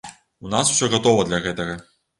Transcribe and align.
У 0.47 0.53
нас 0.55 0.73
усё 0.77 0.91
гатова 0.95 1.29
для 1.31 1.45
гэтага. 1.47 1.81